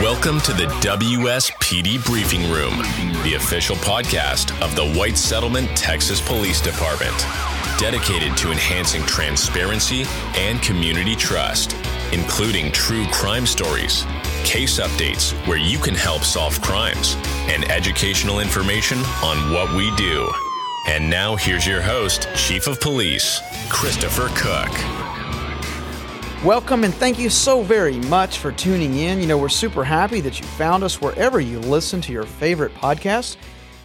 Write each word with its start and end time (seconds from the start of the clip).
Welcome 0.00 0.40
to 0.42 0.52
the 0.52 0.66
WSPD 0.82 2.04
Briefing 2.06 2.48
Room, 2.48 2.76
the 3.24 3.34
official 3.34 3.74
podcast 3.74 4.56
of 4.62 4.76
the 4.76 4.96
White 4.96 5.18
Settlement, 5.18 5.68
Texas 5.76 6.20
Police 6.20 6.60
Department, 6.60 7.26
dedicated 7.76 8.36
to 8.36 8.52
enhancing 8.52 9.02
transparency 9.02 10.04
and 10.36 10.62
community 10.62 11.16
trust, 11.16 11.74
including 12.12 12.70
true 12.70 13.06
crime 13.06 13.46
stories, 13.46 14.04
case 14.44 14.78
updates 14.78 15.32
where 15.48 15.58
you 15.58 15.78
can 15.78 15.94
help 15.96 16.22
solve 16.22 16.60
crimes, 16.60 17.16
and 17.50 17.68
educational 17.68 18.38
information 18.38 18.98
on 19.24 19.50
what 19.52 19.74
we 19.74 19.90
do. 19.96 20.30
And 20.86 21.08
now 21.08 21.34
here's 21.34 21.66
your 21.66 21.80
host, 21.80 22.28
Chief 22.36 22.66
of 22.66 22.78
Police, 22.78 23.40
Christopher 23.70 24.28
Cook. 24.34 24.70
Welcome 26.44 26.84
and 26.84 26.92
thank 26.92 27.18
you 27.18 27.30
so 27.30 27.62
very 27.62 27.98
much 28.00 28.38
for 28.38 28.52
tuning 28.52 28.98
in. 28.98 29.18
You 29.18 29.26
know, 29.26 29.38
we're 29.38 29.48
super 29.48 29.82
happy 29.82 30.20
that 30.20 30.38
you 30.38 30.46
found 30.46 30.84
us 30.84 31.00
wherever 31.00 31.40
you 31.40 31.58
listen 31.60 32.02
to 32.02 32.12
your 32.12 32.24
favorite 32.24 32.74
podcast. 32.74 33.38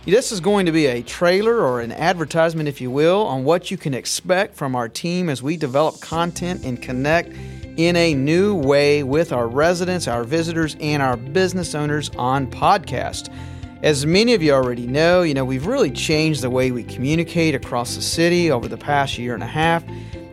This 0.05 0.33
is 0.33 0.41
going 0.41 0.65
to 0.65 0.73
be 0.73 0.87
a 0.87 1.01
trailer 1.01 1.59
or 1.61 1.79
an 1.79 1.93
advertisement, 1.93 2.67
if 2.67 2.81
you 2.81 2.91
will, 2.91 3.25
on 3.25 3.45
what 3.45 3.71
you 3.71 3.77
can 3.77 3.93
expect 3.93 4.55
from 4.55 4.75
our 4.75 4.89
team 4.89 5.29
as 5.29 5.41
we 5.41 5.55
develop 5.55 6.01
content 6.01 6.65
and 6.65 6.81
connect 6.81 7.29
in 7.77 7.95
a 7.95 8.13
new 8.13 8.55
way 8.55 9.03
with 9.03 9.31
our 9.31 9.47
residents, 9.47 10.09
our 10.09 10.25
visitors, 10.25 10.75
and 10.81 11.01
our 11.01 11.15
business 11.15 11.75
owners 11.75 12.09
on 12.17 12.45
podcast. 12.51 13.33
As 13.81 14.05
many 14.05 14.33
of 14.33 14.43
you 14.43 14.51
already 14.51 14.85
know, 14.87 15.21
you 15.21 15.33
know, 15.33 15.45
we've 15.45 15.65
really 15.65 15.89
changed 15.89 16.41
the 16.41 16.49
way 16.49 16.69
we 16.69 16.83
communicate 16.83 17.55
across 17.55 17.95
the 17.95 18.01
city 18.01 18.51
over 18.51 18.67
the 18.67 18.77
past 18.77 19.17
year 19.17 19.33
and 19.33 19.41
a 19.41 19.47
half. 19.47 19.85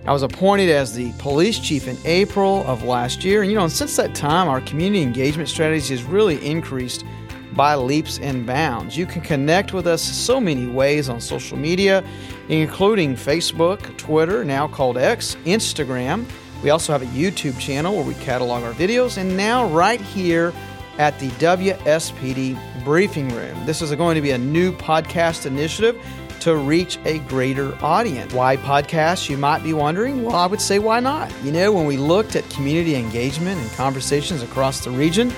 I 0.05 0.13
was 0.13 0.25
appointed 0.25 0.69
as 0.69 0.95
the 0.95 1.13
police 1.19 1.61
chief 1.61 1.87
in 1.87 1.97
April 2.05 2.67
of 2.67 2.83
last 2.83 3.23
year, 3.25 3.43
and 3.43 3.51
you 3.51 3.57
know, 3.57 3.63
and 3.63 3.73
since 3.73 3.95
that 3.97 4.17
time, 4.17 4.49
our 4.49 4.61
community 4.63 5.01
engagement 5.01 5.49
strategy 5.49 5.95
has 5.95 6.03
really 6.03 6.45
increased 6.45 7.05
by 7.53 7.77
leaps 7.77 8.19
and 8.19 8.45
bounds. 8.45 8.97
You 8.97 9.07
can 9.07 9.23
connect 9.23 9.73
with 9.73 9.87
us 9.87 10.03
so 10.03 10.41
many 10.41 10.67
ways 10.67 11.09
on 11.09 11.21
social 11.21 11.57
media, 11.57 12.03
including 12.49 13.15
Facebook, 13.15 13.97
Twitter, 13.97 14.45
now 14.45 14.67
called 14.67 14.99
X, 14.99 15.37
Instagram. 15.45 16.27
We 16.65 16.71
also 16.71 16.93
have 16.93 17.03
a 17.03 17.07
YouTube 17.07 17.61
channel 17.61 17.95
where 17.95 18.05
we 18.05 18.15
catalog 18.15 18.65
our 18.65 18.73
videos, 18.73 19.19
and 19.19 19.37
now 19.37 19.69
right 19.69 20.01
here 20.01 20.53
at 20.99 21.19
the 21.19 21.29
WSPD 21.31 22.85
Briefing 22.85 23.29
Room. 23.31 23.67
This 23.67 23.83
is 23.83 23.95
going 23.95 24.15
to 24.15 24.21
be 24.21 24.31
a 24.31 24.39
new 24.39 24.73
podcast 24.73 25.47
initiative 25.47 26.03
to 26.41 26.57
reach 26.57 26.99
a 27.05 27.19
greater 27.21 27.77
audience. 27.83 28.33
Why 28.33 28.57
podcasts, 28.57 29.29
you 29.29 29.37
might 29.37 29.63
be 29.63 29.73
wondering? 29.73 30.23
Well, 30.23 30.37
I 30.37 30.47
would 30.47 30.61
say, 30.61 30.79
why 30.79 31.01
not? 31.01 31.33
You 31.43 31.53
know, 31.53 31.73
when 31.73 31.87
we 31.87 31.97
looked 31.97 32.37
at 32.37 32.49
community 32.51 32.95
engagement 32.95 33.61
and 33.61 33.71
conversations 33.73 34.43
across 34.43 34.85
the 34.85 34.91
region, 34.91 35.33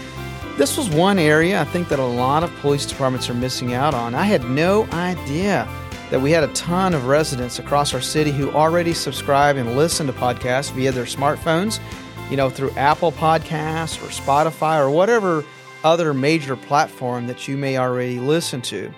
this 0.58 0.76
was 0.76 0.90
one 0.90 1.18
area 1.18 1.60
I 1.60 1.64
think 1.64 1.88
that 1.88 1.98
a 1.98 2.04
lot 2.04 2.42
of 2.42 2.54
police 2.56 2.84
departments 2.84 3.30
are 3.30 3.34
missing 3.34 3.74
out 3.74 3.94
on. 3.94 4.14
I 4.14 4.24
had 4.24 4.44
no 4.44 4.86
idea 4.92 5.68
that 6.10 6.20
we 6.20 6.30
had 6.30 6.42
a 6.42 6.48
ton 6.48 6.94
of 6.94 7.06
residents 7.06 7.58
across 7.58 7.94
our 7.94 8.00
city 8.00 8.32
who 8.32 8.50
already 8.50 8.92
subscribe 8.92 9.56
and 9.56 9.76
listen 9.76 10.06
to 10.08 10.12
podcasts 10.12 10.72
via 10.72 10.90
their 10.90 11.04
smartphones, 11.04 11.80
you 12.30 12.36
know, 12.36 12.50
through 12.50 12.70
Apple 12.72 13.12
Podcasts 13.12 14.02
or 14.02 14.08
Spotify 14.08 14.78
or 14.78 14.90
whatever 14.90 15.44
other 15.84 16.12
major 16.12 16.56
platform 16.56 17.26
that 17.26 17.48
you 17.48 17.56
may 17.56 17.78
already 17.78 18.18
listen 18.18 18.60
to. 18.62 18.92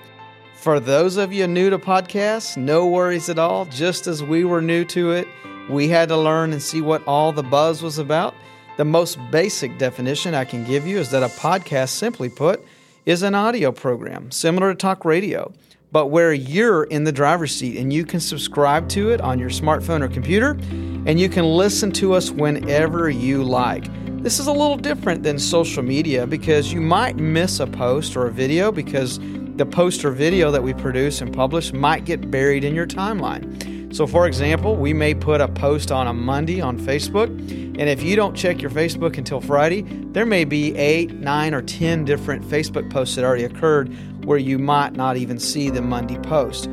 For 0.54 0.80
those 0.80 1.16
of 1.16 1.32
you 1.32 1.46
new 1.46 1.70
to 1.70 1.78
podcasts, 1.78 2.56
no 2.56 2.86
worries 2.86 3.28
at 3.28 3.38
all. 3.38 3.64
Just 3.66 4.06
as 4.06 4.22
we 4.22 4.44
were 4.44 4.60
new 4.60 4.84
to 4.86 5.12
it, 5.12 5.26
we 5.68 5.88
had 5.88 6.08
to 6.08 6.16
learn 6.16 6.52
and 6.52 6.62
see 6.62 6.80
what 6.80 7.06
all 7.06 7.32
the 7.32 7.42
buzz 7.42 7.82
was 7.82 7.98
about. 7.98 8.34
The 8.76 8.84
most 8.84 9.18
basic 9.30 9.78
definition 9.78 10.34
I 10.34 10.44
can 10.44 10.64
give 10.64 10.86
you 10.86 10.98
is 10.98 11.10
that 11.10 11.22
a 11.22 11.28
podcast, 11.28 11.90
simply 11.90 12.28
put, 12.28 12.64
is 13.06 13.22
an 13.22 13.34
audio 13.34 13.72
program 13.72 14.30
similar 14.30 14.72
to 14.72 14.74
talk 14.74 15.04
radio, 15.04 15.52
but 15.92 16.06
where 16.06 16.32
you're 16.32 16.84
in 16.84 17.04
the 17.04 17.12
driver's 17.12 17.54
seat 17.54 17.76
and 17.76 17.92
you 17.92 18.04
can 18.04 18.20
subscribe 18.20 18.88
to 18.90 19.10
it 19.10 19.20
on 19.20 19.38
your 19.38 19.50
smartphone 19.50 20.02
or 20.02 20.08
computer 20.08 20.50
and 21.06 21.18
you 21.18 21.28
can 21.28 21.44
listen 21.44 21.90
to 21.90 22.12
us 22.12 22.30
whenever 22.30 23.10
you 23.10 23.42
like. 23.42 23.86
This 24.22 24.38
is 24.38 24.46
a 24.46 24.52
little 24.52 24.76
different 24.76 25.22
than 25.22 25.38
social 25.38 25.82
media 25.82 26.26
because 26.26 26.72
you 26.72 26.80
might 26.80 27.16
miss 27.16 27.58
a 27.60 27.66
post 27.66 28.16
or 28.16 28.26
a 28.26 28.30
video 28.30 28.70
because 28.70 29.18
the 29.56 29.66
post 29.66 30.04
or 30.04 30.10
video 30.10 30.50
that 30.50 30.62
we 30.62 30.74
produce 30.74 31.20
and 31.20 31.34
publish 31.34 31.72
might 31.72 32.04
get 32.04 32.30
buried 32.30 32.64
in 32.64 32.74
your 32.74 32.86
timeline. 32.86 33.69
So, 33.92 34.06
for 34.06 34.28
example, 34.28 34.76
we 34.76 34.92
may 34.92 35.14
put 35.14 35.40
a 35.40 35.48
post 35.48 35.90
on 35.90 36.06
a 36.06 36.12
Monday 36.12 36.60
on 36.60 36.78
Facebook, 36.78 37.28
and 37.28 37.88
if 37.88 38.02
you 38.02 38.14
don't 38.14 38.36
check 38.36 38.62
your 38.62 38.70
Facebook 38.70 39.18
until 39.18 39.40
Friday, 39.40 39.82
there 39.82 40.26
may 40.26 40.44
be 40.44 40.76
eight, 40.76 41.12
nine, 41.14 41.54
or 41.54 41.62
10 41.62 42.04
different 42.04 42.44
Facebook 42.44 42.88
posts 42.88 43.16
that 43.16 43.24
already 43.24 43.44
occurred 43.44 43.92
where 44.24 44.38
you 44.38 44.60
might 44.60 44.92
not 44.92 45.16
even 45.16 45.40
see 45.40 45.70
the 45.70 45.82
Monday 45.82 46.18
post. 46.18 46.68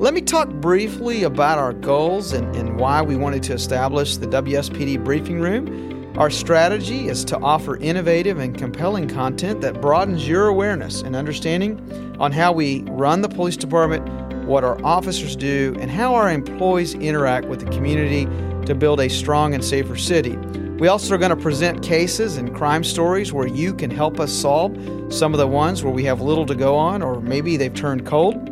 Let 0.00 0.14
me 0.14 0.20
talk 0.20 0.48
briefly 0.48 1.24
about 1.24 1.58
our 1.58 1.72
goals 1.72 2.32
and, 2.32 2.54
and 2.54 2.78
why 2.78 3.02
we 3.02 3.16
wanted 3.16 3.42
to 3.44 3.52
establish 3.52 4.16
the 4.16 4.28
WSPD 4.28 5.02
briefing 5.04 5.40
room. 5.40 6.16
Our 6.16 6.30
strategy 6.30 7.08
is 7.08 7.24
to 7.26 7.38
offer 7.38 7.76
innovative 7.78 8.38
and 8.38 8.56
compelling 8.56 9.08
content 9.08 9.60
that 9.62 9.80
broadens 9.80 10.26
your 10.28 10.46
awareness 10.46 11.02
and 11.02 11.16
understanding 11.16 12.16
on 12.20 12.30
how 12.30 12.52
we 12.52 12.82
run 12.88 13.22
the 13.22 13.28
police 13.28 13.56
department, 13.56 14.06
what 14.50 14.64
our 14.64 14.84
officers 14.84 15.36
do, 15.36 15.76
and 15.78 15.88
how 15.88 16.14
our 16.14 16.30
employees 16.30 16.94
interact 16.94 17.46
with 17.46 17.60
the 17.60 17.70
community 17.70 18.26
to 18.66 18.74
build 18.74 19.00
a 19.00 19.08
strong 19.08 19.54
and 19.54 19.64
safer 19.64 19.96
city. 19.96 20.36
We 20.80 20.88
also 20.88 21.14
are 21.14 21.18
going 21.18 21.30
to 21.30 21.36
present 21.36 21.82
cases 21.84 22.36
and 22.36 22.52
crime 22.54 22.82
stories 22.82 23.32
where 23.32 23.46
you 23.46 23.72
can 23.72 23.90
help 23.90 24.18
us 24.18 24.32
solve 24.32 24.76
some 25.12 25.32
of 25.32 25.38
the 25.38 25.46
ones 25.46 25.84
where 25.84 25.92
we 25.92 26.04
have 26.04 26.20
little 26.20 26.46
to 26.46 26.54
go 26.56 26.74
on 26.74 27.00
or 27.00 27.20
maybe 27.20 27.56
they've 27.56 27.72
turned 27.72 28.04
cold 28.04 28.46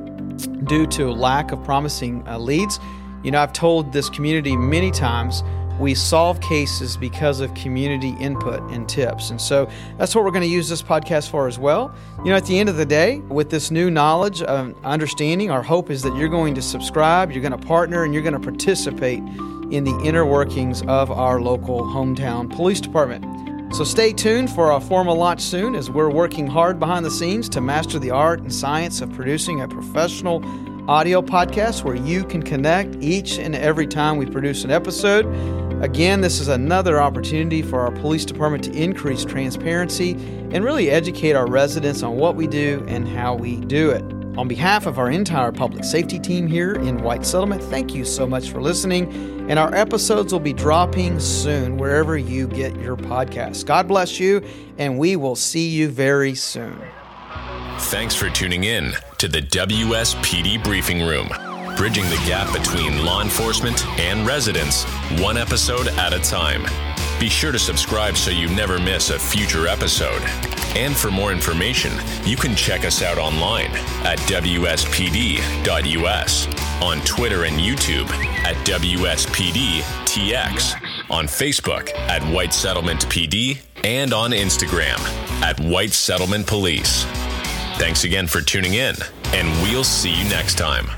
due 0.67 0.87
to 0.87 1.11
lack 1.11 1.51
of 1.51 1.65
promising 1.65 2.23
uh, 2.29 2.39
leads. 2.39 2.79
You 3.25 3.33
know, 3.33 3.41
I've 3.41 3.53
told 3.53 3.93
this 3.93 4.09
community 4.09 4.57
many 4.57 4.93
times 4.93 5.43
we 5.79 5.95
solve 5.95 6.41
cases 6.41 6.97
because 6.97 7.41
of 7.41 7.55
community 7.55 8.15
input 8.19 8.61
and 8.71 8.89
tips. 8.89 9.31
And 9.31 9.41
so 9.41 9.71
that's 9.97 10.15
what 10.15 10.25
we're 10.25 10.31
going 10.31 10.43
to 10.43 10.49
use 10.49 10.69
this 10.69 10.83
podcast 10.83 11.31
for 11.31 11.47
as 11.47 11.59
well. 11.59 11.95
You 12.19 12.31
know, 12.31 12.37
at 12.37 12.47
the 12.47 12.59
end 12.59 12.69
of 12.69 12.77
the 12.77 12.87
day, 12.87 13.19
with 13.21 13.51
this 13.51 13.71
new 13.71 13.91
knowledge, 13.91 14.43
and 14.43 14.75
understanding, 14.85 15.51
our 15.51 15.63
hope 15.63 15.91
is 15.91 16.03
that 16.03 16.17
you're 16.17 16.29
going 16.29 16.55
to 16.55 16.63
subscribe, 16.63 17.31
you're 17.31 17.43
going 17.43 17.59
to 17.59 17.67
partner, 17.67 18.05
and 18.05 18.13
you're 18.13 18.23
going 18.23 18.33
to 18.35 18.41
participate 18.41 19.23
in 19.71 19.85
the 19.85 20.01
inner 20.05 20.25
workings 20.25 20.83
of 20.83 21.11
our 21.11 21.41
local 21.41 21.83
hometown 21.83 22.51
police 22.51 22.81
department. 22.81 23.25
So 23.71 23.85
stay 23.85 24.13
tuned 24.13 24.51
for 24.51 24.73
a 24.73 24.81
formal 24.81 25.15
launch 25.15 25.41
soon 25.41 25.75
as 25.75 25.91
we're 25.91 26.11
working 26.11 26.47
hard 26.47 26.81
behind 26.81 27.05
the 27.05 27.11
scenes 27.11 27.49
to 27.51 27.61
master 27.61 27.99
the 27.99 28.11
art 28.11 28.41
and 28.41 28.53
science 28.53 29.01
of 29.03 29.13
producing 29.13 29.61
a 29.61 29.69
professional 29.69 30.43
audio 30.91 31.21
podcast 31.21 31.85
where 31.85 31.95
you 31.95 32.25
can 32.25 32.43
connect 32.43 32.97
each 32.97 33.39
and 33.39 33.55
every 33.55 33.87
time 33.87 34.17
we 34.17 34.25
produce 34.25 34.65
an 34.65 34.71
episode. 34.71 35.27
Again, 35.83 36.23
this 36.23 36.41
is 36.41 36.49
another 36.49 36.99
opportunity 36.99 37.61
for 37.61 37.81
our 37.81 37.93
police 37.93 38.25
department 38.25 38.65
to 38.65 38.73
increase 38.73 39.25
transparency 39.25 40.13
and 40.51 40.65
really 40.65 40.91
educate 40.91 41.35
our 41.35 41.47
residents 41.47 42.03
on 42.03 42.17
what 42.17 42.37
we 42.37 42.47
do 42.47 42.85
and 42.89 43.07
how 43.07 43.35
we 43.35 43.57
do 43.57 43.91
it. 43.91 44.18
On 44.39 44.47
behalf 44.47 44.87
of 44.87 45.01
our 45.01 45.11
entire 45.11 45.51
public 45.51 45.83
safety 45.83 46.17
team 46.17 46.47
here 46.47 46.75
in 46.75 47.03
White 47.03 47.27
Settlement, 47.27 47.61
thank 47.61 47.93
you 47.93 48.05
so 48.05 48.25
much 48.25 48.51
for 48.51 48.63
listening. 48.63 49.11
And 49.51 49.59
our 49.59 49.75
episodes 49.75 50.33
will 50.33 50.39
be 50.39 50.53
dropping 50.53 51.19
soon 51.19 51.77
wherever 51.77 52.17
you 52.17 52.47
get 52.47 52.77
your 52.77 52.97
podcasts. 52.97 53.67
God 53.67 53.89
bless 53.89 54.21
you, 54.21 54.41
and 54.79 54.97
we 54.97 55.17
will 55.17 55.35
see 55.35 55.69
you 55.69 55.89
very 55.89 56.37
soon. 56.37 56.81
Thanks 57.79 58.15
for 58.15 58.31
tuning 58.31 58.63
in 58.63 58.93
to 59.19 59.27
the 59.27 59.43
WSPD 59.43 60.63
Briefing 60.63 61.05
Room, 61.05 61.27
bridging 61.77 62.05
the 62.05 62.23
gap 62.25 62.53
between 62.57 63.05
law 63.05 63.23
enforcement 63.23 63.85
and 63.99 64.25
residents, 64.25 64.85
one 65.21 65.37
episode 65.37 65.89
at 65.89 66.13
a 66.13 66.21
time. 66.21 66.63
Be 67.19 67.29
sure 67.29 67.51
to 67.51 67.59
subscribe 67.59 68.17
so 68.17 68.31
you 68.31 68.49
never 68.51 68.79
miss 68.79 69.11
a 69.11 69.19
future 69.19 69.67
episode. 69.67 70.23
And 70.77 70.97
for 70.97 71.11
more 71.11 71.33
information, 71.33 71.93
you 72.25 72.37
can 72.37 72.55
check 72.55 72.85
us 72.85 73.03
out 73.03 73.19
online 73.19 73.71
at 74.05 74.19
WSPD.us, 74.21 74.89
on 76.83 77.01
Twitter 77.01 77.45
and 77.45 77.59
YouTube 77.59 78.09
at 78.45 78.55
WSPDTX, 78.67 79.91
on 81.11 81.27
Facebook 81.27 81.93
at 81.95 82.23
White 82.33 82.55
Settlement 82.55 83.07
PD, 83.07 83.59
and 83.85 84.13
on 84.13 84.31
Instagram 84.33 84.99
at 85.43 85.59
White 85.61 85.93
Settlement 85.93 86.47
Police. 86.47 87.05
Thanks 87.79 88.05
again 88.05 88.27
for 88.27 88.41
tuning 88.41 88.75
in, 88.75 88.95
and 89.33 89.49
we'll 89.63 89.85
see 89.85 90.11
you 90.11 90.29
next 90.29 90.59
time. 90.59 90.89